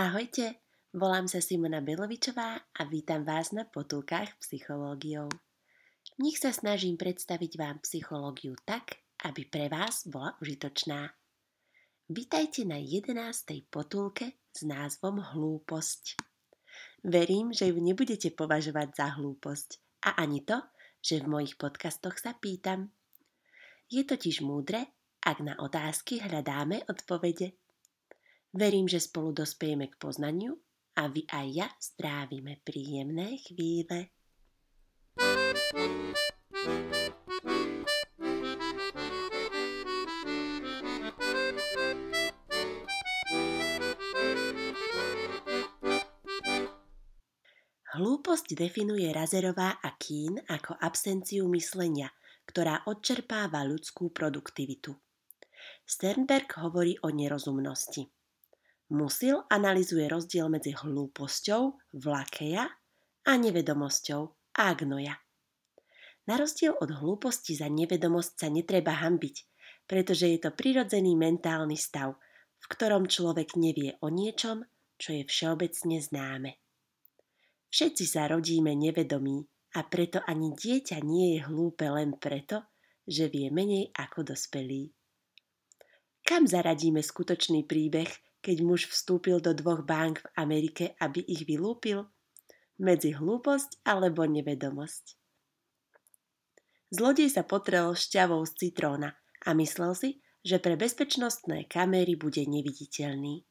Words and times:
Ahojte, 0.00 0.64
volám 0.96 1.28
sa 1.28 1.44
Simona 1.44 1.84
Belovičová 1.84 2.56
a 2.72 2.82
vítam 2.88 3.20
vás 3.20 3.52
na 3.52 3.68
potulkách 3.68 4.32
psychológiou. 4.40 5.28
V 6.16 6.18
nich 6.24 6.40
sa 6.40 6.56
snažím 6.56 6.96
predstaviť 6.96 7.60
vám 7.60 7.84
psychológiu 7.84 8.56
tak, 8.64 8.96
aby 9.28 9.44
pre 9.44 9.68
vás 9.68 10.08
bola 10.08 10.40
užitočná. 10.40 11.04
Vítajte 12.08 12.64
na 12.64 12.80
11. 12.80 13.12
potulke 13.68 14.40
s 14.48 14.64
názvom 14.64 15.20
Hlúposť. 15.20 16.16
Verím, 17.04 17.52
že 17.52 17.68
ju 17.68 17.76
nebudete 17.76 18.32
považovať 18.32 18.96
za 18.96 19.20
hlúposť 19.20 20.00
a 20.08 20.16
ani 20.16 20.40
to, 20.48 20.64
že 21.04 21.20
v 21.20 21.28
mojich 21.28 21.60
podcastoch 21.60 22.16
sa 22.16 22.32
pýtam. 22.40 22.88
Je 23.92 24.00
totiž 24.00 24.40
múdre, 24.40 24.96
ak 25.20 25.44
na 25.44 25.60
otázky 25.60 26.24
hľadáme 26.24 26.88
odpovede. 26.88 27.59
Verím, 28.50 28.90
že 28.90 28.98
spolu 28.98 29.30
dospejeme 29.30 29.86
k 29.86 29.94
poznaniu 29.94 30.58
a 30.98 31.06
vy 31.06 31.22
aj 31.30 31.46
ja 31.54 31.68
strávime 31.78 32.58
príjemné 32.66 33.38
chvíle. 33.46 34.10
Hlúposť 47.90 48.58
definuje 48.58 49.06
Razerová 49.14 49.78
a 49.78 49.94
Kín 49.94 50.42
ako 50.50 50.74
absenciu 50.74 51.46
myslenia, 51.54 52.10
ktorá 52.50 52.82
odčerpáva 52.90 53.62
ľudskú 53.62 54.10
produktivitu. 54.10 54.90
Sternberg 55.86 56.50
hovorí 56.58 56.98
o 57.06 57.14
nerozumnosti. 57.14 58.10
Musil 58.90 59.46
analizuje 59.46 60.10
rozdiel 60.10 60.50
medzi 60.50 60.74
hlúposťou, 60.74 61.94
vlakeja 61.94 62.66
a 63.22 63.32
nevedomosťou, 63.38 64.22
agnoja. 64.58 65.14
Na 66.26 66.34
rozdiel 66.34 66.74
od 66.74 66.90
hlúposti 66.98 67.54
za 67.54 67.70
nevedomosť 67.70 68.32
sa 68.34 68.48
netreba 68.50 68.98
hambiť, 68.98 69.36
pretože 69.86 70.26
je 70.30 70.38
to 70.42 70.50
prirodzený 70.50 71.14
mentálny 71.14 71.78
stav, 71.78 72.18
v 72.58 72.66
ktorom 72.66 73.06
človek 73.06 73.54
nevie 73.54 73.94
o 74.02 74.10
niečom, 74.10 74.66
čo 74.98 75.16
je 75.16 75.22
všeobecne 75.22 75.96
známe. 76.02 76.50
Všetci 77.70 78.04
sa 78.10 78.26
rodíme 78.26 78.74
nevedomí 78.74 79.46
a 79.78 79.86
preto 79.86 80.18
ani 80.26 80.50
dieťa 80.50 80.98
nie 81.06 81.38
je 81.38 81.46
hlúpe 81.46 81.86
len 81.86 82.18
preto, 82.18 82.66
že 83.06 83.30
vie 83.30 83.54
menej 83.54 83.94
ako 83.94 84.34
dospelý. 84.34 84.90
Kam 86.26 86.46
zaradíme 86.46 87.02
skutočný 87.02 87.66
príbeh, 87.66 88.10
keď 88.40 88.56
muž 88.64 88.88
vstúpil 88.88 89.40
do 89.40 89.52
dvoch 89.52 89.84
bank 89.84 90.24
v 90.24 90.28
Amerike, 90.36 90.84
aby 91.00 91.20
ich 91.24 91.44
vylúpil? 91.44 92.08
Medzi 92.80 93.12
hlúposť 93.12 93.84
alebo 93.84 94.24
nevedomosť. 94.24 95.20
Zlodej 96.90 97.30
sa 97.30 97.46
potrel 97.46 97.92
šťavou 97.94 98.42
z 98.48 98.52
citróna 98.66 99.14
a 99.46 99.54
myslel 99.54 99.92
si, 99.94 100.10
že 100.40 100.58
pre 100.58 100.74
bezpečnostné 100.74 101.68
kamery 101.68 102.16
bude 102.16 102.42
neviditeľný. 102.48 103.44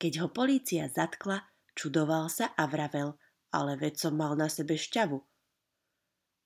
Keď 0.00 0.12
ho 0.24 0.28
polícia 0.32 0.88
zatkla, 0.88 1.44
čudoval 1.76 2.32
sa 2.32 2.56
a 2.56 2.64
vravel, 2.66 3.14
ale 3.52 3.76
veď 3.76 4.08
som 4.08 4.14
mal 4.16 4.34
na 4.34 4.48
sebe 4.48 4.74
šťavu. 4.74 5.20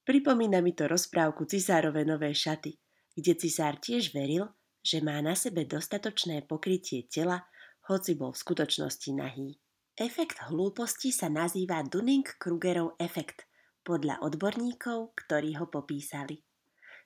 Pripomína 0.03 0.59
mi 0.61 0.75
to 0.75 0.91
rozprávku 0.91 1.47
Cisárove 1.47 2.03
nové 2.03 2.35
šaty, 2.35 2.75
kde 3.15 3.33
cisár 3.39 3.79
tiež 3.79 4.11
veril, 4.11 4.51
že 4.83 4.99
má 4.99 5.23
na 5.23 5.39
sebe 5.39 5.63
dostatočné 5.63 6.43
pokrytie 6.51 7.07
tela, 7.07 7.47
hoci 7.91 8.14
bol 8.14 8.30
v 8.30 8.42
skutočnosti 8.42 9.11
nahý. 9.14 9.58
Efekt 9.98 10.41
hlúposti 10.48 11.12
sa 11.12 11.28
nazýva 11.28 11.84
Dunning-Krugerov 11.84 12.97
efekt 12.97 13.44
podľa 13.83 14.22
odborníkov, 14.22 15.12
ktorí 15.19 15.58
ho 15.58 15.66
popísali. 15.69 16.41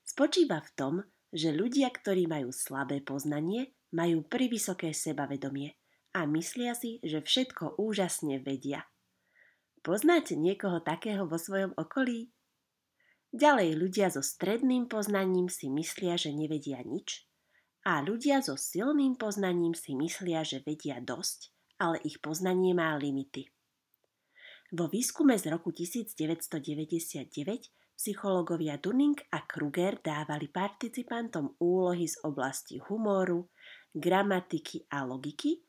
Spočíva 0.07 0.63
v 0.63 0.71
tom, 0.77 0.95
že 1.35 1.51
ľudia, 1.51 1.91
ktorí 1.91 2.31
majú 2.31 2.55
slabé 2.55 3.03
poznanie, 3.03 3.75
majú 3.91 4.23
privysoké 4.23 4.95
sebavedomie 4.95 5.75
a 6.15 6.25
myslia 6.31 6.77
si, 6.79 7.03
že 7.03 7.25
všetko 7.25 7.81
úžasne 7.81 8.39
vedia. 8.39 8.87
Poznáte 9.83 10.39
niekoho 10.39 10.79
takého 10.85 11.27
vo 11.27 11.39
svojom 11.41 11.75
okolí? 11.75 12.31
Ďalej 13.35 13.71
ľudia 13.75 14.09
so 14.15 14.23
stredným 14.23 14.87
poznaním 14.87 15.51
si 15.51 15.67
myslia, 15.69 16.15
že 16.15 16.31
nevedia 16.31 16.81
nič 16.87 17.27
a 17.87 18.03
ľudia 18.03 18.43
so 18.43 18.59
silným 18.59 19.15
poznaním 19.15 19.79
si 19.79 19.95
myslia, 19.95 20.43
že 20.43 20.59
vedia 20.67 20.99
dosť, 20.99 21.55
ale 21.79 22.03
ich 22.03 22.19
poznanie 22.19 22.75
má 22.75 22.99
limity. 22.99 23.47
Vo 24.75 24.91
výskume 24.91 25.39
z 25.39 25.55
roku 25.55 25.71
1999 25.71 27.31
psychológovia 27.95 28.83
Dunning 28.83 29.15
a 29.31 29.47
Kruger 29.47 30.03
dávali 30.03 30.51
participantom 30.51 31.55
úlohy 31.63 32.11
z 32.11 32.19
oblasti 32.27 32.83
humoru, 32.83 33.47
gramatiky 33.95 34.91
a 34.91 35.07
logiky 35.07 35.63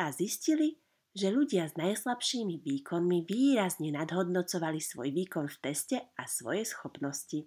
a 0.00 0.08
zistili, 0.08 0.80
že 1.12 1.28
ľudia 1.28 1.68
s 1.68 1.76
najslabšími 1.76 2.64
výkonmi 2.64 3.28
výrazne 3.28 3.92
nadhodnocovali 3.92 4.80
svoj 4.80 5.12
výkon 5.12 5.52
v 5.52 5.56
teste 5.60 5.96
a 6.16 6.24
svoje 6.24 6.64
schopnosti. 6.64 7.44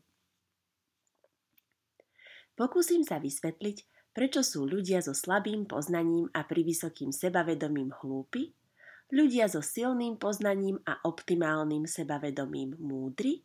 Pokúsim 2.54 3.02
sa 3.02 3.18
vysvetliť, 3.18 3.91
Prečo 4.12 4.44
sú 4.44 4.68
ľudia 4.68 5.00
so 5.00 5.16
slabým 5.16 5.64
poznaním 5.64 6.28
a 6.36 6.44
privysokým 6.44 7.16
sebavedomím 7.16 7.96
hlúpi, 8.04 8.52
ľudia 9.12 9.48
so 9.48 9.64
silným 9.64 10.20
poznaním 10.20 10.80
a 10.84 11.00
optimálnym 11.08 11.88
sebavedomím 11.88 12.76
múdri 12.76 13.44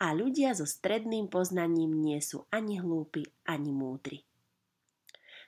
a 0.00 0.16
ľudia 0.16 0.56
so 0.56 0.64
stredným 0.64 1.28
poznaním 1.28 1.92
nie 2.00 2.20
sú 2.20 2.48
ani 2.48 2.80
hlúpi, 2.80 3.24
ani 3.48 3.72
múdri. 3.72 4.24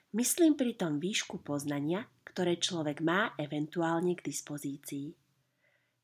Myslím 0.09 0.57
pri 0.57 0.73
tom 0.73 0.97
výšku 0.97 1.45
poznania, 1.45 2.09
ktoré 2.25 2.57
človek 2.57 3.05
má 3.05 3.37
eventuálne 3.37 4.17
k 4.17 4.25
dispozícii. 4.25 5.13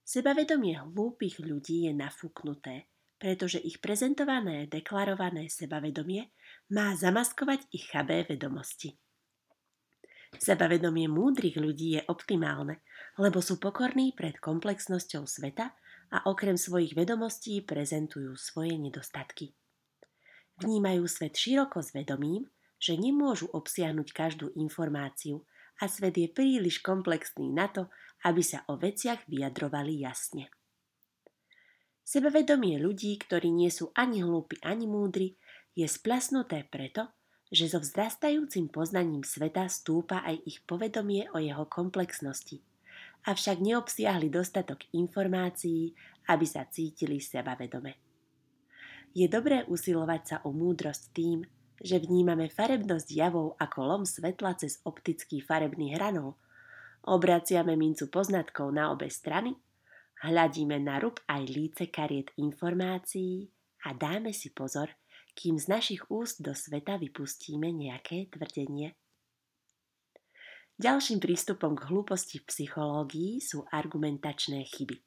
Sebavedomie 0.06 0.78
hlúpych 0.78 1.42
ľudí 1.42 1.90
je 1.90 1.94
nafúknuté, 1.98 2.86
pretože 3.18 3.58
ich 3.58 3.82
prezentované 3.82 4.70
deklarované 4.70 5.50
sebavedomie 5.50 6.30
má 6.72 6.98
zamaskovať 6.98 7.70
ich 7.70 7.86
chabé 7.90 8.26
vedomosti. 8.26 8.98
Sebavedomie 10.36 11.08
múdrych 11.08 11.56
ľudí 11.56 11.96
je 11.96 12.02
optimálne, 12.12 12.84
lebo 13.16 13.40
sú 13.40 13.62
pokorní 13.62 14.12
pred 14.18 14.36
komplexnosťou 14.42 15.24
sveta 15.24 15.72
a 16.12 16.18
okrem 16.28 16.60
svojich 16.60 16.98
vedomostí 16.98 17.64
prezentujú 17.64 18.36
svoje 18.36 18.76
nedostatky. 18.76 19.56
Vnímajú 20.60 21.04
svet 21.08 21.36
široko 21.36 21.80
s 21.84 21.96
vedomím, 21.96 22.48
že 22.80 23.00
nemôžu 23.00 23.48
obsiahnuť 23.52 24.08
každú 24.12 24.52
informáciu 24.60 25.44
a 25.80 25.88
svet 25.88 26.16
je 26.16 26.28
príliš 26.32 26.80
komplexný 26.84 27.52
na 27.52 27.68
to, 27.72 27.88
aby 28.24 28.44
sa 28.44 28.64
o 28.72 28.80
veciach 28.80 29.28
vyjadrovali 29.28 30.04
jasne. 30.04 30.52
Sebavedomie 32.06 32.78
ľudí, 32.78 33.18
ktorí 33.18 33.50
nie 33.50 33.74
sú 33.74 33.90
ani 33.98 34.22
hlúpi, 34.22 34.62
ani 34.62 34.86
múdri, 34.86 35.34
je 35.76 35.86
splasnuté 35.86 36.64
preto, 36.66 37.12
že 37.52 37.70
so 37.70 37.78
vzrastajúcim 37.84 38.72
poznaním 38.72 39.22
sveta 39.22 39.70
stúpa 39.70 40.26
aj 40.26 40.42
ich 40.48 40.64
povedomie 40.66 41.30
o 41.36 41.38
jeho 41.38 41.68
komplexnosti. 41.70 42.64
Avšak 43.28 43.62
neobsiahli 43.62 44.32
dostatok 44.32 44.88
informácií, 44.96 45.94
aby 46.32 46.46
sa 46.48 46.66
cítili 46.66 47.22
sebavedome. 47.22 48.00
Je 49.16 49.30
dobré 49.30 49.64
usilovať 49.70 50.22
sa 50.24 50.38
o 50.44 50.52
múdrosť 50.52 51.04
tým, 51.14 51.46
že 51.80 52.00
vnímame 52.02 52.48
farebnosť 52.48 53.08
javov 53.12 53.60
ako 53.60 53.80
lom 53.84 54.04
svetla 54.08 54.56
cez 54.58 54.80
optický 54.88 55.44
farebný 55.44 55.94
hranol, 55.96 56.40
obraciame 57.06 57.78
mincu 57.78 58.10
poznatkov 58.10 58.72
na 58.74 58.90
obe 58.90 59.12
strany 59.12 59.60
Hľadíme 60.24 60.80
na 60.80 61.04
rub 61.04 61.20
aj 61.28 61.44
líce 61.52 61.84
kariet 61.92 62.32
informácií 62.40 63.52
a 63.84 63.92
dáme 63.92 64.32
si 64.32 64.50
pozor, 64.56 64.88
kým 65.36 65.60
z 65.60 65.68
našich 65.68 66.02
úst 66.08 66.40
do 66.40 66.56
sveta 66.56 66.96
vypustíme 66.96 67.68
nejaké 67.76 68.32
tvrdenie. 68.32 68.96
Ďalším 70.76 71.20
prístupom 71.24 71.76
k 71.76 71.88
hlúposti 71.88 72.40
v 72.40 72.48
psychológii 72.52 73.40
sú 73.40 73.64
argumentačné 73.72 74.64
chyby. 74.64 75.00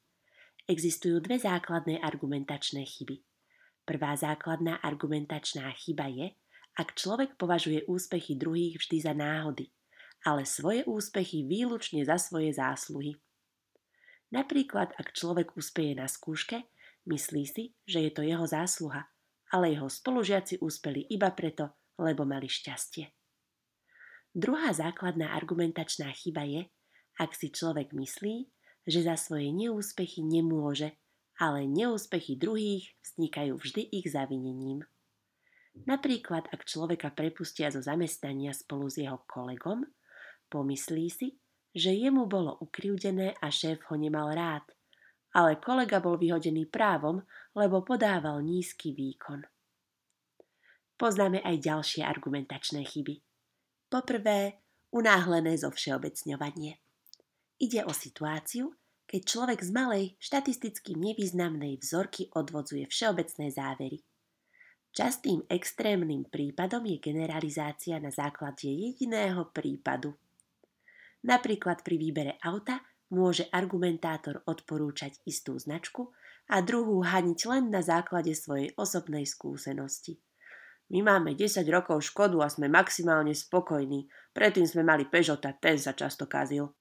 Existujú 0.69 1.21
dve 1.21 1.41
základné 1.41 2.01
argumentačné 2.01 2.85
chyby. 2.85 3.21
Prvá 3.85 4.13
základná 4.13 4.77
argumentačná 4.81 5.69
chyba 5.73 6.09
je, 6.13 6.33
ak 6.77 6.93
človek 6.93 7.37
považuje 7.41 7.85
úspechy 7.89 8.37
druhých 8.37 8.77
vždy 8.77 8.97
za 9.01 9.13
náhody, 9.17 9.73
ale 10.25 10.45
svoje 10.45 10.85
úspechy 10.85 11.45
výlučne 11.45 12.05
za 12.05 12.21
svoje 12.21 12.53
zásluhy. 12.53 13.17
Napríklad, 14.29 14.93
ak 14.93 15.17
človek 15.17 15.57
úspeje 15.57 15.97
na 15.97 16.05
skúške, 16.05 16.69
myslí 17.09 17.43
si, 17.49 17.63
že 17.89 18.05
je 18.05 18.11
to 18.13 18.21
jeho 18.21 18.45
zásluha, 18.45 19.09
ale 19.49 19.73
jeho 19.73 19.89
spolužiaci 19.89 20.61
úspeli 20.61 21.09
iba 21.09 21.33
preto, 21.33 21.73
lebo 21.97 22.23
mali 22.25 22.45
šťastie. 22.45 23.09
Druhá 24.29 24.69
základná 24.71 25.33
argumentačná 25.33 26.13
chyba 26.13 26.45
je, 26.45 26.61
ak 27.17 27.33
si 27.33 27.49
človek 27.49 27.91
myslí, 27.91 28.47
že 28.85 28.99
za 29.03 29.17
svoje 29.17 29.49
neúspechy 29.51 30.21
nemôže, 30.21 30.95
ale 31.41 31.65
neúspechy 31.65 32.37
druhých 32.37 32.93
vznikajú 33.01 33.57
vždy 33.57 33.81
ich 33.89 34.07
zavinením. 34.11 34.85
Napríklad, 35.87 36.49
ak 36.51 36.67
človeka 36.67 37.13
prepustia 37.13 37.71
zo 37.71 37.79
zamestnania 37.79 38.51
spolu 38.51 38.91
s 38.91 38.99
jeho 38.99 39.23
kolegom, 39.29 39.85
pomyslí 40.51 41.07
si, 41.07 41.27
že 41.71 41.93
jemu 41.93 42.25
bolo 42.25 42.57
ukriúdené 42.59 43.37
a 43.39 43.47
šéf 43.53 43.85
ho 43.87 43.95
nemal 43.95 44.33
rád, 44.33 44.65
ale 45.35 45.61
kolega 45.61 46.01
bol 46.01 46.17
vyhodený 46.17 46.65
právom, 46.69 47.21
lebo 47.53 47.85
podával 47.85 48.41
nízky 48.41 48.93
výkon. 48.93 49.45
Poznáme 50.99 51.39
aj 51.45 51.55
ďalšie 51.63 52.01
argumentačné 52.03 52.83
chyby. 52.83 53.23
Poprvé, 53.87 54.59
unáhlené 54.91 55.55
zo 55.55 55.71
všeobecňovanie. 55.71 56.81
Ide 57.59 57.87
o 57.87 57.93
situáciu, 57.95 58.75
keď 59.09 59.21
človek 59.25 59.59
z 59.65 59.71
malej, 59.73 60.05
štatisticky 60.21 60.93
nevýznamnej 60.93 61.81
vzorky 61.81 62.29
odvodzuje 62.35 62.85
všeobecné 62.85 63.49
závery. 63.49 63.99
Častým 64.93 65.45
extrémnym 65.49 66.29
prípadom 66.29 66.85
je 66.85 66.97
generalizácia 67.01 67.97
na 67.97 68.13
základe 68.13 68.69
jediného 68.69 69.49
prípadu. 69.49 70.13
Napríklad 71.25 71.81
pri 71.81 71.95
výbere 71.97 72.33
auta 72.41 72.81
môže 73.09 73.49
argumentátor 73.49 74.45
odporúčať 74.45 75.21
istú 75.25 75.57
značku 75.57 76.13
a 76.49 76.61
druhú 76.65 77.05
haniť 77.05 77.39
len 77.49 77.69
na 77.69 77.81
základe 77.85 78.33
svojej 78.33 78.73
osobnej 78.77 79.25
skúsenosti. 79.25 80.17
My 80.89 81.05
máme 81.05 81.37
10 81.37 81.61
rokov 81.69 82.01
škodu 82.09 82.41
a 82.41 82.49
sme 82.49 82.65
maximálne 82.65 83.37
spokojní. 83.37 84.09
Predtým 84.33 84.65
sme 84.65 84.81
mali 84.81 85.05
Peugeota, 85.05 85.53
ten 85.53 85.77
sa 85.77 85.93
často 85.93 86.25
kazil. 86.25 86.73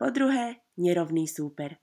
Po 0.00 0.08
druhé, 0.08 0.64
nerovný 0.80 1.28
súper. 1.28 1.76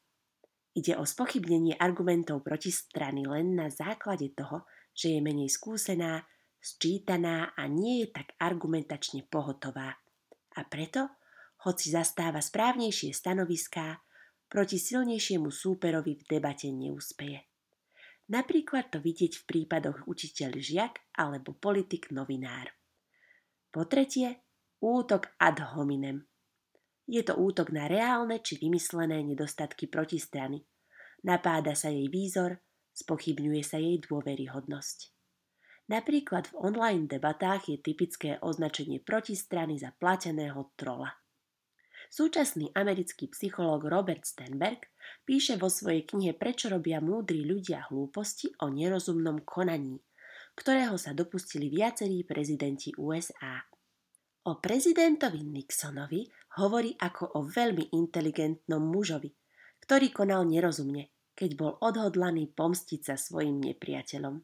Ide 0.74 0.98
o 0.98 1.06
spochybnenie 1.06 1.78
argumentov 1.78 2.42
protistrany 2.42 3.30
len 3.30 3.54
na 3.54 3.70
základe 3.70 4.34
toho, 4.34 4.66
že 4.98 5.14
je 5.14 5.20
menej 5.22 5.52
skúsená, 5.52 6.26
sčítaná 6.58 7.54
a 7.54 7.70
nie 7.70 8.02
je 8.06 8.08
tak 8.10 8.34
argumentačne 8.42 9.28
pohotová. 9.30 9.94
A 10.58 10.62
preto, 10.66 11.20
hoci 11.63 11.94
zastáva 11.94 12.42
správnejšie 12.42 13.13
stanoviská, 13.13 14.02
proti 14.52 14.75
silnejšiemu 14.75 15.48
súperovi 15.48 16.19
v 16.19 16.24
debate 16.28 16.68
neúspeje. 16.69 17.48
Napríklad 18.31 18.92
to 18.92 19.00
vidieť 19.00 19.44
v 19.44 19.48
prípadoch 19.48 20.08
učiteľ 20.08 20.52
žiak 20.60 20.94
alebo 21.16 21.56
politik 21.56 22.12
novinár. 22.12 22.72
Po 23.72 23.88
tretie, 23.88 24.44
útok 24.84 25.31
ad 25.40 25.63
hominem– 25.75 26.24
je 27.12 27.19
to 27.28 27.36
útok 27.36 27.75
na 27.75 27.92
reálne 27.92 28.40
či 28.40 28.56
vymyslené 28.56 29.19
nedostatky 29.28 29.92
protistrany. 29.92 30.64
Napáda 31.28 31.75
sa 31.75 31.92
jej 31.92 32.07
výzor, 32.07 32.64
spochybňuje 32.96 33.62
sa 33.68 33.84
jej 33.84 34.00
dôveryhodnosť. 34.00 35.12
Napríklad 35.92 36.48
v 36.54 36.72
online 36.72 37.12
debatách 37.12 37.68
je 37.68 37.78
typické 37.84 38.40
označenie 38.40 39.04
protistrany 39.04 39.75
za 39.75 39.92
plateného 39.92 40.72
trola. 40.80 41.12
Súčasný 42.12 42.75
americký 42.75 43.31
psychológ 43.31 43.88
Robert 43.88 44.28
Stenberg 44.28 44.84
píše 45.24 45.56
vo 45.56 45.72
svojej 45.72 46.04
knihe 46.04 46.36
Prečo 46.36 46.68
robia 46.68 47.00
múdri 47.00 47.48
ľudia 47.48 47.88
hlúposti 47.88 48.52
o 48.60 48.68
nerozumnom 48.68 49.48
konaní, 49.48 49.96
ktorého 50.52 51.00
sa 51.00 51.16
dopustili 51.16 51.72
viacerí 51.72 52.28
prezidenti 52.28 52.92
USA. 53.00 53.63
O 54.44 54.60
prezidentovi 54.60 55.40
Nixonovi 55.40 56.28
hovorí 56.60 57.00
ako 57.00 57.40
o 57.40 57.48
veľmi 57.48 57.96
inteligentnom 57.96 58.84
mužovi, 58.84 59.31
ktorý 59.80 60.12
konal 60.12 60.44
nerozumne, 60.52 61.16
keď 61.31 61.50
bol 61.56 61.80
odhodlaný 61.80 62.52
pomstiť 62.52 63.07
sa 63.07 63.16
svojim 63.16 63.64
nepriateľom. 63.64 64.36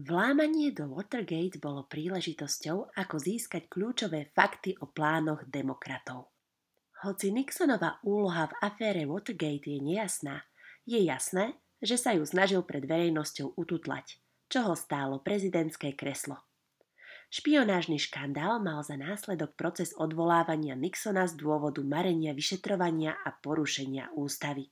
Vlámanie 0.00 0.72
do 0.72 0.88
Watergate 0.96 1.60
bolo 1.60 1.84
príležitosťou, 1.84 2.96
ako 2.96 3.14
získať 3.20 3.68
kľúčové 3.68 4.32
fakty 4.32 4.80
o 4.80 4.88
plánoch 4.88 5.44
demokratov. 5.52 6.31
Hoci 7.02 7.34
Nixonova 7.34 7.98
úloha 8.06 8.46
v 8.46 8.54
afére 8.62 9.02
Watergate 9.10 9.74
je 9.74 9.82
nejasná, 9.82 10.46
je 10.86 11.02
jasné, 11.02 11.58
že 11.82 11.98
sa 11.98 12.14
ju 12.14 12.22
snažil 12.22 12.62
pred 12.62 12.86
verejnosťou 12.86 13.58
ututlať, 13.58 14.22
čo 14.46 14.70
ho 14.70 14.78
stálo 14.78 15.18
prezidentské 15.18 15.98
kreslo. 15.98 16.38
Špionážny 17.26 17.98
škandál 17.98 18.62
mal 18.62 18.86
za 18.86 18.94
následok 18.94 19.58
proces 19.58 19.90
odvolávania 19.98 20.78
Nixona 20.78 21.26
z 21.26 21.34
dôvodu 21.42 21.82
marenia 21.82 22.38
vyšetrovania 22.38 23.18
a 23.18 23.34
porušenia 23.34 24.14
ústavy. 24.14 24.70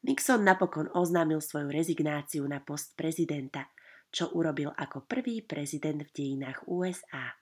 Nixon 0.00 0.48
napokon 0.48 0.88
oznámil 0.96 1.44
svoju 1.44 1.68
rezignáciu 1.68 2.48
na 2.48 2.64
post 2.64 2.96
prezidenta, 2.96 3.68
čo 4.08 4.32
urobil 4.32 4.72
ako 4.72 5.04
prvý 5.04 5.44
prezident 5.44 6.08
v 6.08 6.14
dejinách 6.14 6.64
USA. 6.72 7.36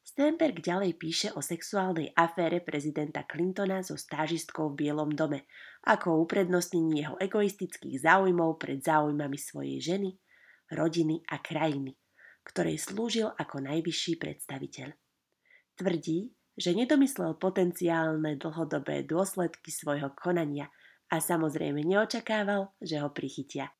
Stenberg 0.00 0.58
ďalej 0.58 0.98
píše 0.98 1.28
o 1.36 1.40
sexuálnej 1.44 2.10
afére 2.16 2.60
prezidenta 2.64 3.22
Clintona 3.24 3.84
so 3.84 3.94
stážistkou 3.94 4.74
v 4.74 4.86
Bielom 4.86 5.14
dome, 5.14 5.46
ako 5.86 6.18
o 6.18 6.20
uprednostnení 6.26 7.04
jeho 7.04 7.16
egoistických 7.20 8.02
záujmov 8.04 8.58
pred 8.58 8.82
záujmami 8.82 9.38
svojej 9.38 9.78
ženy, 9.78 10.10
rodiny 10.72 11.22
a 11.30 11.38
krajiny 11.38 12.00
ktorej 12.44 12.80
slúžil 12.80 13.28
ako 13.30 13.62
najvyšší 13.62 14.18
predstaviteľ. 14.18 14.88
Tvrdí, 15.76 16.32
že 16.56 16.76
nedomyslel 16.76 17.38
potenciálne 17.40 18.36
dlhodobé 18.36 19.06
dôsledky 19.06 19.72
svojho 19.72 20.12
konania 20.16 20.68
a 21.08 21.22
samozrejme 21.22 21.80
neočakával, 21.84 22.74
že 22.82 23.00
ho 23.00 23.08
prichytia. 23.12 23.72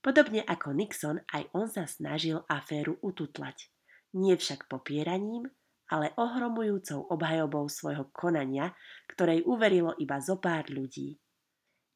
Podobne 0.00 0.40
ako 0.48 0.72
Nixon, 0.72 1.20
aj 1.28 1.52
on 1.52 1.68
sa 1.68 1.84
snažil 1.84 2.40
aféru 2.48 2.96
ututlať. 3.04 3.68
Nie 4.14 4.34
však 4.38 4.66
popieraním, 4.66 5.46
ale 5.90 6.14
ohromujúcou 6.18 7.10
obhajobou 7.10 7.66
svojho 7.66 8.10
konania, 8.14 8.74
ktorej 9.10 9.42
uverilo 9.46 9.94
iba 9.98 10.18
zo 10.22 10.38
pár 10.38 10.70
ľudí. 10.70 11.18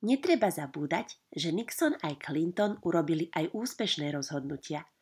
Netreba 0.04 0.52
zabúdať, 0.52 1.16
že 1.32 1.54
Nixon 1.54 1.96
aj 2.02 2.20
Clinton 2.20 2.76
urobili 2.84 3.30
aj 3.32 3.50
úspešné 3.54 4.12
rozhodnutia– 4.12 4.84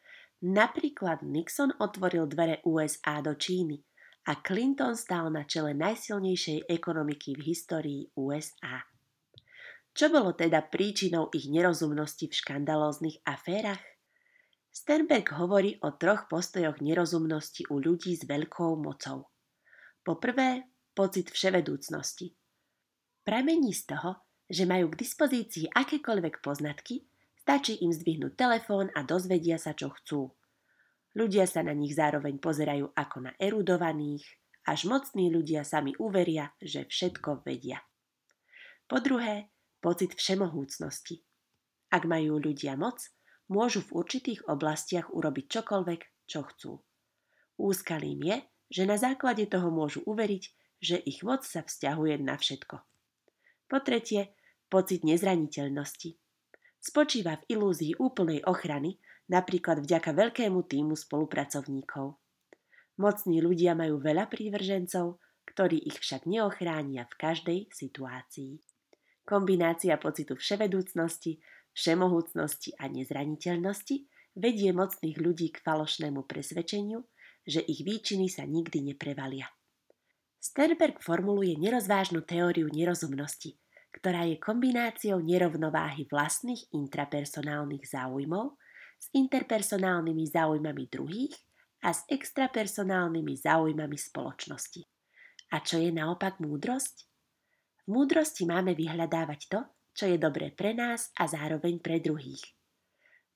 Napríklad 0.43 1.23
Nixon 1.23 1.71
otvoril 1.79 2.27
dvere 2.27 2.59
USA 2.67 3.23
do 3.23 3.39
Číny 3.39 3.79
a 4.27 4.43
Clinton 4.43 4.99
stál 4.99 5.31
na 5.31 5.47
čele 5.47 5.71
najsilnejšej 5.71 6.67
ekonomiky 6.67 7.39
v 7.39 7.43
histórii 7.47 8.03
USA. 8.19 8.83
Čo 9.95 10.11
bolo 10.11 10.35
teda 10.35 10.67
príčinou 10.67 11.31
ich 11.31 11.47
nerozumnosti 11.47 12.27
v 12.27 12.35
škandalóznych 12.35 13.23
aférach? 13.23 13.79
Sternberg 14.73 15.29
hovorí 15.37 15.77
o 15.85 15.93
troch 15.93 16.27
postojoch 16.33 16.81
nerozumnosti 16.81 17.69
u 17.69 17.77
ľudí 17.77 18.17
s 18.17 18.25
veľkou 18.25 18.81
mocou. 18.81 19.29
Po 20.01 20.17
prvé, 20.17 20.67
pocit 20.97 21.29
vševedúcnosti. 21.29 22.33
Pramení 23.23 23.71
z 23.77 23.95
toho, 23.95 24.25
že 24.49 24.65
majú 24.67 24.91
k 24.91 25.05
dispozícii 25.05 25.71
akékoľvek 25.71 26.41
poznatky, 26.41 27.07
Stačí 27.43 27.83
im 27.83 27.91
zdvihnúť 27.91 28.39
telefón 28.39 28.87
a 28.95 29.03
dozvedia 29.03 29.59
sa, 29.59 29.75
čo 29.75 29.91
chcú. 29.91 30.31
Ľudia 31.19 31.51
sa 31.51 31.67
na 31.67 31.75
nich 31.75 31.99
zároveň 31.99 32.39
pozerajú 32.39 32.95
ako 32.95 33.19
na 33.19 33.33
erudovaných, 33.35 34.23
až 34.63 34.87
mocní 34.87 35.27
ľudia 35.27 35.67
sami 35.67 35.91
uveria, 35.99 36.55
že 36.63 36.87
všetko 36.87 37.43
vedia. 37.43 37.83
Po 38.87 39.03
druhé, 39.03 39.51
pocit 39.83 40.15
všemohúcnosti. 40.15 41.27
Ak 41.91 42.07
majú 42.07 42.39
ľudia 42.39 42.79
moc, 42.79 43.03
môžu 43.51 43.83
v 43.87 44.05
určitých 44.05 44.47
oblastiach 44.47 45.11
urobiť 45.11 45.47
čokoľvek, 45.49 46.01
čo 46.29 46.41
chcú. 46.47 46.73
Úskalým 47.59 48.21
je, 48.23 48.37
že 48.73 48.83
na 48.89 48.97
základe 49.01 49.47
toho 49.47 49.69
môžu 49.71 50.03
uveriť, 50.07 50.45
že 50.83 50.97
ich 51.03 51.23
moc 51.23 51.47
sa 51.47 51.63
vzťahuje 51.63 52.21
na 52.23 52.35
všetko. 52.35 52.77
Po 53.71 53.79
tretie, 53.81 54.35
pocit 54.67 55.07
nezraniteľnosti 55.07 56.23
spočíva 56.83 57.39
v 57.39 57.47
ilúzii 57.55 57.95
úplnej 58.03 58.43
ochrany, 58.43 58.99
napríklad 59.31 59.87
vďaka 59.87 60.11
veľkému 60.11 60.67
týmu 60.67 60.99
spolupracovníkov. 60.99 62.19
Mocní 62.99 63.39
ľudia 63.39 63.79
majú 63.79 64.03
veľa 64.03 64.27
prívržencov, 64.27 65.23
ktorí 65.47 65.79
ich 65.87 66.03
však 66.03 66.27
neochránia 66.27 67.07
v 67.07 67.15
každej 67.15 67.59
situácii. 67.71 68.59
Kombinácia 69.23 69.95
pocitu 70.03 70.35
vševedúcnosti, 70.35 71.39
všemohúcnosti 71.73 72.77
a 72.77 72.89
nezraniteľnosti 72.89 73.97
vedie 74.37 74.73
mocných 74.73 75.17
ľudí 75.21 75.53
k 75.53 75.61
falošnému 75.61 76.25
presvedčeniu, 76.25 77.05
že 77.45 77.61
ich 77.65 77.83
výčiny 77.85 78.31
sa 78.31 78.47
nikdy 78.47 78.95
neprevalia. 78.95 79.51
Sternberg 80.43 80.99
formuluje 80.99 81.55
nerozvážnu 81.59 82.27
teóriu 82.27 82.67
nerozumnosti, 82.71 83.59
ktorá 83.93 84.27
je 84.27 84.41
kombináciou 84.41 85.21
nerovnováhy 85.21 86.09
vlastných 86.09 86.73
intrapersonálnych 86.73 87.85
záujmov 87.87 88.57
s 88.99 89.07
interpersonálnymi 89.13 90.25
záujmami 90.31 90.85
druhých 90.89 91.35
a 91.83 91.95
s 91.95 92.07
extrapersonálnymi 92.09 93.35
záujmami 93.39 93.99
spoločnosti. 93.99 94.83
A 95.53 95.61
čo 95.61 95.77
je 95.83 95.93
naopak 95.93 96.41
múdrosť? 96.41 97.07
V 97.85 97.89
múdrosti 97.91 98.47
máme 98.47 98.73
vyhľadávať 98.79 99.41
to, 99.51 99.61
čo 99.93 100.09
je 100.09 100.17
dobré 100.17 100.53
pre 100.53 100.73
nás 100.73 101.13
a 101.17 101.29
zároveň 101.29 101.81
pre 101.81 102.01
druhých. 102.01 102.43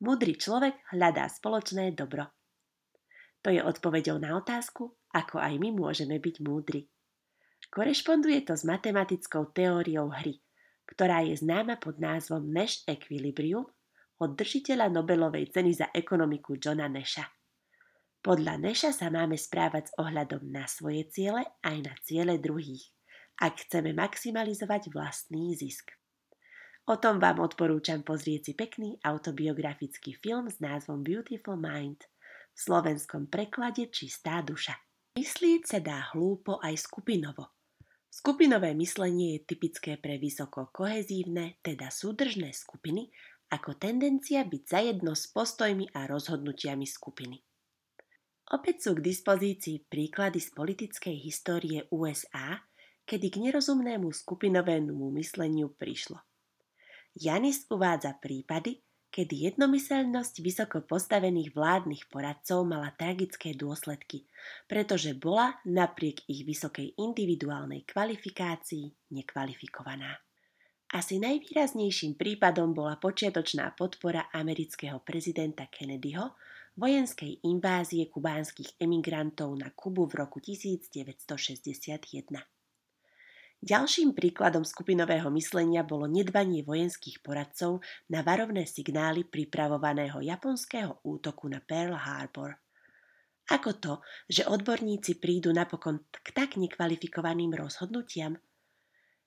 Múdry 0.01 0.37
človek 0.37 0.77
hľadá 0.93 1.29
spoločné 1.29 1.97
dobro. 1.97 2.29
To 3.41 3.49
je 3.49 3.63
odpovedou 3.63 4.21
na 4.21 4.37
otázku, 4.37 4.99
ako 5.15 5.41
aj 5.41 5.55
my 5.57 5.73
môžeme 5.73 6.21
byť 6.21 6.37
múdri. 6.45 6.91
Korešponduje 7.73 8.45
to 8.45 8.55
s 8.57 8.69
matematickou 8.69 9.55
teóriou 9.57 10.13
hry, 10.13 10.37
ktorá 10.85 11.25
je 11.25 11.41
známa 11.41 11.81
pod 11.81 11.97
názvom 11.97 12.45
Nash 12.45 12.85
Equilibrium 12.85 13.65
od 14.21 14.31
držiteľa 14.37 14.93
Nobelovej 14.93 15.53
ceny 15.53 15.73
za 15.73 15.87
ekonomiku 15.93 16.57
Johna 16.61 16.89
Nasha. 16.89 17.27
Podľa 18.25 18.59
Neša 18.59 18.91
sa 18.91 19.07
máme 19.07 19.39
správať 19.39 19.93
s 19.93 19.93
ohľadom 20.03 20.51
na 20.51 20.67
svoje 20.67 21.07
ciele 21.09 21.47
aj 21.63 21.77
na 21.85 21.95
ciele 22.03 22.43
druhých, 22.43 22.91
ak 23.39 23.69
chceme 23.69 23.95
maximalizovať 23.95 24.91
vlastný 24.91 25.55
zisk. 25.55 25.95
O 26.87 26.95
tom 27.03 27.19
vám 27.19 27.43
odporúčam 27.43 28.07
pozrieť 28.07 28.41
si 28.47 28.53
pekný 28.55 28.95
autobiografický 29.03 30.15
film 30.23 30.47
s 30.47 30.63
názvom 30.63 31.03
Beautiful 31.03 31.59
Mind, 31.59 32.07
v 32.55 32.59
slovenskom 32.63 33.27
preklade 33.27 33.91
Čistá 33.91 34.39
duša. 34.39 34.79
Myslieť 35.19 35.63
sa 35.67 35.79
dá 35.83 36.15
hlúpo 36.15 36.63
aj 36.63 36.79
skupinovo. 36.79 37.59
Skupinové 38.07 38.71
myslenie 38.79 39.35
je 39.35 39.51
typické 39.51 39.99
pre 39.99 40.15
vysoko 40.23 40.71
kohezívne, 40.71 41.59
teda 41.59 41.91
súdržné 41.91 42.55
skupiny, 42.55 43.11
ako 43.51 43.75
tendencia 43.75 44.47
byť 44.47 44.63
zajedno 44.63 45.19
s 45.19 45.27
postojmi 45.35 45.91
a 45.91 46.07
rozhodnutiami 46.07 46.87
skupiny. 46.87 47.43
Opäť 48.55 48.87
sú 48.87 48.91
k 48.95 49.11
dispozícii 49.11 49.91
príklady 49.91 50.39
z 50.39 50.55
politickej 50.55 51.19
histórie 51.19 51.83
USA, 51.91 52.63
kedy 53.03 53.27
k 53.27 53.37
nerozumnému 53.51 54.07
skupinovému 54.15 55.11
mysleniu 55.19 55.75
prišlo. 55.75 56.23
Janis 57.17 57.65
uvádza 57.73 58.21
prípady, 58.21 58.77
kedy 59.09 59.49
jednomyselnosť 59.49 60.45
vysoko 60.45 60.85
postavených 60.85 61.57
vládnych 61.57 62.13
poradcov 62.13 62.69
mala 62.69 62.93
tragické 62.93 63.57
dôsledky, 63.57 64.29
pretože 64.69 65.17
bola 65.17 65.57
napriek 65.65 66.29
ich 66.29 66.45
vysokej 66.45 66.93
individuálnej 67.01 67.89
kvalifikácii 67.89 69.17
nekvalifikovaná. 69.17 70.13
Asi 70.93 71.17
najvýraznejším 71.17 72.21
prípadom 72.21 72.77
bola 72.77 73.01
počiatočná 73.01 73.73
podpora 73.73 74.29
amerického 74.37 75.01
prezidenta 75.01 75.73
Kennedyho 75.73 76.37
vojenskej 76.77 77.49
invázie 77.49 78.13
kubánskych 78.13 78.77
emigrantov 78.77 79.57
na 79.57 79.73
Kubu 79.73 80.05
v 80.05 80.21
roku 80.21 80.45
1961. 80.45 82.45
Ďalším 83.67 84.15
príkladom 84.15 84.63
skupinového 84.63 85.27
myslenia 85.35 85.83
bolo 85.83 86.07
nedbanie 86.07 86.63
vojenských 86.63 87.19
poradcov 87.19 87.83
na 88.07 88.23
varovné 88.23 88.63
signály 88.63 89.27
pripravovaného 89.27 90.23
japonského 90.23 91.03
útoku 91.03 91.51
na 91.51 91.59
Pearl 91.59 91.99
Harbor. 91.99 92.63
Ako 93.51 93.71
to, 93.79 93.95
že 94.31 94.47
odborníci 94.47 95.19
prídu 95.19 95.51
napokon 95.51 96.07
k 96.15 96.31
tak 96.31 96.55
nekvalifikovaným 96.55 97.59
rozhodnutiam– 97.59 98.39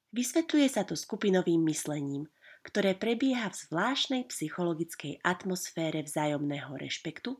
Vysvetľuje 0.10 0.68
sa 0.74 0.82
to 0.90 0.98
skupinovým 0.98 1.62
myslením, 1.70 2.26
ktoré 2.66 2.98
prebieha 2.98 3.54
v 3.54 3.60
zvláštnej 3.70 4.26
psychologickej 4.26 5.22
atmosfére 5.22 6.02
vzájomného 6.02 6.74
rešpektu, 6.82 7.38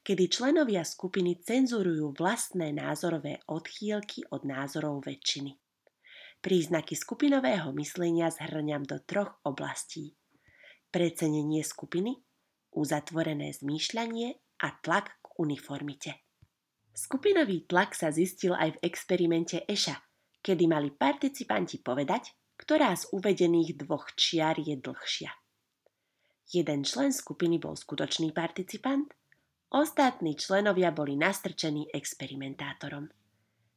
kedy 0.00 0.24
členovia 0.32 0.88
skupiny 0.88 1.44
cenzurujú 1.44 2.16
vlastné 2.16 2.72
názorové 2.72 3.44
odchýlky 3.44 4.24
od 4.32 4.48
názorov 4.48 5.04
väčšiny. 5.04 5.52
Príznaky 6.38 6.94
skupinového 6.94 7.74
myslenia 7.74 8.30
zhrňam 8.30 8.86
do 8.86 9.02
troch 9.02 9.42
oblastí. 9.42 10.14
Precenenie 10.88 11.66
skupiny, 11.66 12.16
uzatvorené 12.72 13.52
zmýšľanie 13.52 14.28
a 14.64 14.68
tlak 14.80 15.18
k 15.20 15.26
uniformite. 15.42 16.12
Skupinový 16.94 17.66
tlak 17.66 17.94
sa 17.94 18.10
zistil 18.14 18.54
aj 18.54 18.78
v 18.78 18.82
experimente 18.86 19.62
Eša– 19.66 19.98
kedy 20.42 20.64
mali 20.64 20.88
participanti 20.94 21.82
povedať, 21.82 22.56
ktorá 22.56 22.96
z 22.96 23.12
uvedených 23.14 23.76
dvoch 23.78 24.16
čiar 24.16 24.58
je 24.58 24.80
dlhšia. 24.80 25.30
Jeden 26.48 26.80
člen 26.82 27.12
skupiny 27.12 27.60
bol 27.60 27.76
skutočný 27.76 28.32
participant, 28.32 29.12
ostatní 29.68 30.32
členovia 30.34 30.88
boli 30.88 31.20
nastrčení 31.20 31.92
experimentátorom. 31.92 33.04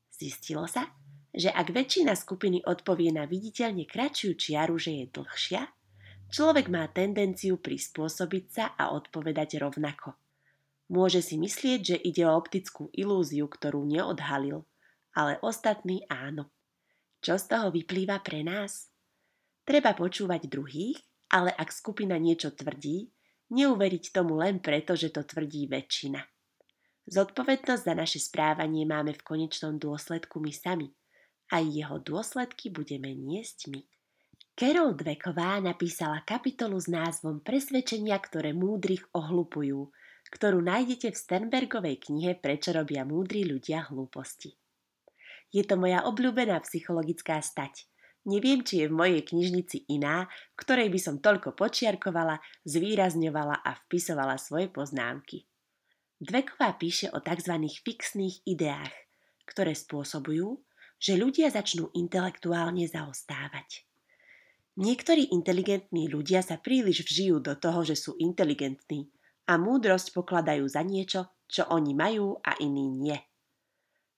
Zistilo 0.08 0.64
sa, 0.64 0.88
že 1.32 1.48
ak 1.48 1.72
väčšina 1.72 2.12
skupiny 2.16 2.64
odpovie 2.68 3.16
na 3.16 3.24
viditeľne 3.24 3.88
kratšiu 3.88 4.36
čiaru, 4.36 4.76
že 4.76 5.04
je 5.04 5.06
dlhšia, 5.08 5.62
človek 6.28 6.68
má 6.68 6.88
tendenciu 6.92 7.56
prispôsobiť 7.56 8.46
sa 8.52 8.66
a 8.76 8.92
odpovedať 8.92 9.60
rovnako. 9.64 10.16
Môže 10.92 11.24
si 11.24 11.40
myslieť, 11.40 11.80
že 11.96 11.98
ide 12.04 12.28
o 12.28 12.36
optickú 12.36 12.92
ilúziu, 12.92 13.48
ktorú 13.48 13.88
neodhalil, 13.88 14.68
ale 15.16 15.40
ostatní 15.40 16.04
áno. 16.12 16.52
Čo 17.24 17.40
z 17.40 17.46
toho 17.48 17.68
vyplýva 17.72 18.20
pre 18.20 18.44
nás? 18.44 18.92
Treba 19.64 19.96
počúvať 19.96 20.52
druhých, 20.52 21.00
ale 21.32 21.56
ak 21.56 21.72
skupina 21.72 22.20
niečo 22.20 22.52
tvrdí, 22.52 23.08
neuveriť 23.56 24.12
tomu 24.12 24.36
len 24.36 24.60
preto, 24.60 25.00
že 25.00 25.16
to 25.16 25.24
tvrdí 25.24 25.72
väčšina. 25.72 26.20
Zodpovednosť 27.08 27.84
za 27.88 27.94
naše 27.96 28.20
správanie 28.20 28.84
máme 28.84 29.16
v 29.16 29.24
konečnom 29.24 29.80
dôsledku 29.80 30.44
my 30.44 30.52
sami. 30.52 30.92
Aj 31.52 31.64
jeho 31.68 32.00
dôsledky 32.00 32.72
budeme 32.72 33.12
niesť 33.12 33.76
my. 33.76 33.82
Carol 34.56 34.96
Dweková 34.96 35.60
napísala 35.60 36.24
kapitolu 36.24 36.80
s 36.80 36.88
názvom 36.88 37.44
Presvedčenia, 37.44 38.16
ktoré 38.24 38.56
múdrych 38.56 39.04
ohlupujú, 39.12 39.92
ktorú 40.32 40.64
nájdete 40.64 41.12
v 41.12 41.18
Sternbergovej 41.20 42.08
knihe 42.08 42.40
Prečo 42.40 42.72
robia 42.72 43.04
múdri 43.04 43.44
ľudia 43.44 43.92
hlúposti. 43.92 44.56
Je 45.52 45.68
to 45.68 45.76
moja 45.76 46.08
obľúbená 46.08 46.56
psychologická 46.64 47.44
stať. 47.44 47.84
Neviem, 48.24 48.64
či 48.64 48.86
je 48.86 48.88
v 48.88 48.96
mojej 48.96 49.22
knižnici 49.26 49.92
iná, 49.92 50.30
v 50.56 50.58
ktorej 50.64 50.88
by 50.88 51.00
som 51.02 51.16
toľko 51.20 51.58
počiarkovala, 51.58 52.40
zvýrazňovala 52.64 53.60
a 53.60 53.72
vpisovala 53.76 54.40
svoje 54.40 54.72
poznámky. 54.72 55.44
Dveková 56.22 56.78
píše 56.78 57.10
o 57.12 57.20
tzv. 57.20 57.60
fixných 57.82 58.46
ideách, 58.46 58.94
ktoré 59.50 59.74
spôsobujú, 59.74 60.62
že 61.02 61.18
ľudia 61.18 61.50
začnú 61.50 61.90
intelektuálne 61.98 62.86
zaostávať. 62.86 63.90
Niektorí 64.78 65.34
inteligentní 65.34 66.08
ľudia 66.08 66.46
sa 66.46 66.62
príliš 66.62 67.04
vžijú 67.04 67.42
do 67.42 67.58
toho, 67.58 67.82
že 67.82 67.98
sú 67.98 68.16
inteligentní 68.22 69.10
a 69.50 69.58
múdrosť 69.58 70.14
pokladajú 70.14 70.64
za 70.70 70.86
niečo, 70.86 71.34
čo 71.50 71.68
oni 71.68 71.92
majú 71.98 72.38
a 72.40 72.56
iní 72.62 72.88
nie. 72.88 73.18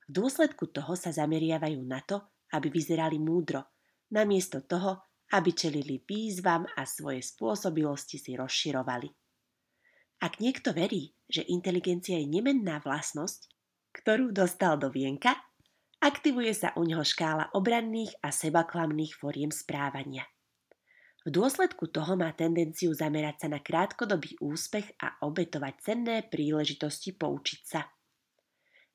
V 0.06 0.12
dôsledku 0.12 0.70
toho 0.70 0.94
sa 1.00 1.10
zameriavajú 1.16 1.82
na 1.88 2.04
to, 2.04 2.22
aby 2.54 2.70
vyzerali 2.70 3.18
múdro, 3.18 3.66
namiesto 4.14 4.62
toho, 4.62 5.24
aby 5.34 5.56
čelili 5.56 6.04
výzvam 6.04 6.68
a 6.78 6.86
svoje 6.86 7.24
spôsobilosti 7.26 8.22
si 8.22 8.38
rozširovali. 8.38 9.10
Ak 10.22 10.38
niekto 10.38 10.76
verí, 10.76 11.18
že 11.26 11.48
inteligencia 11.50 12.22
je 12.22 12.30
nemenná 12.30 12.78
vlastnosť, 12.86 13.50
ktorú 13.90 14.30
dostal 14.30 14.78
do 14.78 14.94
vienka, 14.94 15.34
aktivuje 16.04 16.52
sa 16.52 16.76
u 16.76 16.84
neho 16.84 17.08
škála 17.08 17.56
obranných 17.56 18.20
a 18.20 18.36
sebaklamných 18.36 19.16
foriem 19.16 19.56
správania. 19.56 20.28
V 21.24 21.32
dôsledku 21.32 21.88
toho 21.88 22.20
má 22.20 22.36
tendenciu 22.36 22.92
zamerať 22.92 23.48
sa 23.48 23.48
na 23.48 23.64
krátkodobý 23.64 24.36
úspech 24.44 25.00
a 25.00 25.24
obetovať 25.24 25.74
cenné 25.80 26.28
príležitosti 26.28 27.16
poučiť 27.16 27.62
sa. 27.64 27.88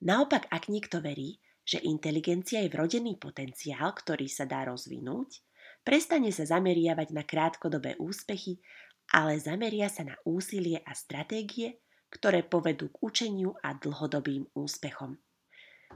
Naopak, 0.05 0.53
ak 0.53 0.69
niekto 0.69 1.01
verí, 1.01 1.41
že 1.65 1.81
inteligencia 1.81 2.61
je 2.61 2.69
vrodený 2.69 3.17
potenciál, 3.17 3.97
ktorý 3.97 4.29
sa 4.29 4.45
dá 4.45 4.69
rozvinúť, 4.69 5.41
prestane 5.81 6.29
sa 6.29 6.45
zameriavať 6.45 7.17
na 7.17 7.25
krátkodobé 7.25 7.97
úspechy, 7.97 8.61
ale 9.09 9.41
zameria 9.41 9.89
sa 9.89 10.05
na 10.05 10.21
úsilie 10.29 10.85
a 10.85 10.93
stratégie, 10.93 11.81
ktoré 12.13 12.45
povedú 12.45 12.93
k 12.93 13.01
učeniu 13.01 13.57
a 13.65 13.73
dlhodobým 13.73 14.53
úspechom. 14.53 15.17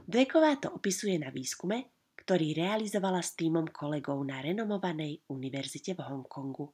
Dweková 0.03 0.59
to 0.59 0.69
opisuje 0.73 1.15
na 1.15 1.31
výskume, 1.31 1.93
ktorý 2.13 2.53
realizovala 2.53 3.23
s 3.23 3.33
týmom 3.39 3.71
kolegov 3.71 4.19
na 4.21 4.43
renomovanej 4.43 5.25
univerzite 5.31 5.95
v 5.95 6.03
Hongkongu. 6.03 6.69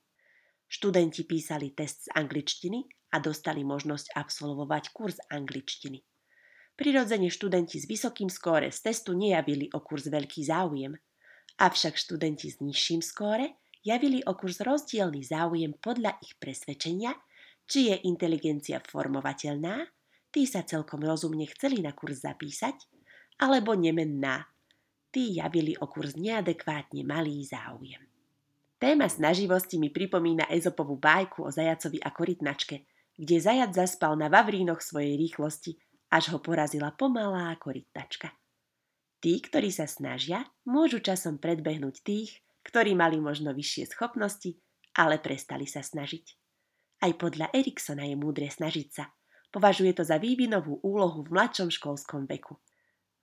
Študenti 0.70 1.26
písali 1.26 1.74
test 1.74 2.06
z 2.06 2.14
angličtiny 2.14 2.86
a 3.14 3.18
dostali 3.24 3.66
možnosť 3.66 4.14
absolvovať 4.14 4.84
kurz 4.94 5.18
angličtiny. 5.30 6.02
Prirodzene 6.78 7.28
študenti 7.28 7.82
s 7.82 7.90
vysokým 7.90 8.32
skóre 8.32 8.72
z 8.72 8.92
testu 8.92 9.18
nejavili 9.18 9.68
o 9.74 9.82
kurz 9.82 10.08
veľký 10.08 10.46
záujem, 10.46 10.94
avšak 11.60 11.98
študenti 11.98 12.48
s 12.50 12.62
nižším 12.64 13.02
skóre 13.04 13.60
javili 13.84 14.24
o 14.24 14.36
kurz 14.36 14.62
rozdielný 14.62 15.26
záujem 15.26 15.76
podľa 15.80 16.20
ich 16.22 16.36
presvedčenia, 16.40 17.16
či 17.70 17.94
je 17.94 17.96
inteligencia 18.08 18.82
formovateľná, 18.84 19.86
tí 20.30 20.46
sa 20.46 20.64
celkom 20.66 21.02
rozumne 21.02 21.46
chceli 21.52 21.82
na 21.82 21.94
kurz 21.94 22.22
zapísať, 22.26 22.99
alebo 23.40 23.74
nemenná, 23.74 24.46
tí 25.10 25.40
javili 25.40 25.74
o 25.80 25.88
kurz 25.88 26.20
neadekvátne 26.20 27.02
malý 27.08 27.42
záujem. 27.48 28.04
Téma 28.80 29.12
snaživosti 29.12 29.76
mi 29.76 29.92
pripomína 29.92 30.48
Ezopovú 30.48 30.96
bájku 30.96 31.44
o 31.44 31.52
zajacovi 31.52 32.00
a 32.00 32.16
korytnačke, 32.16 32.88
kde 33.20 33.36
zajac 33.36 33.76
zaspal 33.76 34.16
na 34.16 34.32
vavrínoch 34.32 34.80
svojej 34.80 35.20
rýchlosti, 35.20 35.76
až 36.08 36.32
ho 36.32 36.40
porazila 36.40 36.96
pomalá 36.96 37.52
korytnačka. 37.60 38.32
Tí, 39.20 39.36
ktorí 39.44 39.68
sa 39.68 39.84
snažia, 39.84 40.48
môžu 40.64 41.04
časom 41.04 41.36
predbehnúť 41.44 41.96
tých, 42.08 42.40
ktorí 42.64 42.96
mali 42.96 43.20
možno 43.20 43.52
vyššie 43.52 43.92
schopnosti, 43.92 44.56
ale 44.96 45.20
prestali 45.20 45.68
sa 45.68 45.84
snažiť. 45.84 46.26
Aj 47.04 47.12
podľa 47.20 47.52
Eriksona 47.52 48.08
je 48.08 48.16
múdre 48.16 48.48
snažiť 48.48 48.88
sa. 48.92 49.12
Považuje 49.52 49.92
to 49.92 50.08
za 50.08 50.16
vývinovú 50.20 50.80
úlohu 50.84 51.28
v 51.28 51.36
mladšom 51.36 51.68
školskom 51.68 52.28
veku. 52.32 52.56